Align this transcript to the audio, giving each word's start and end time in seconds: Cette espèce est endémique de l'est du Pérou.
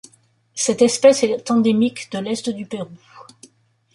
Cette 0.55 0.81
espèce 0.81 1.21
est 1.21 1.51
endémique 1.51 2.11
de 2.11 2.17
l'est 2.17 2.49
du 2.49 2.65
Pérou. 2.65 2.89